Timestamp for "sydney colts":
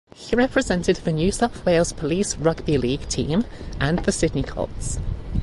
4.11-4.97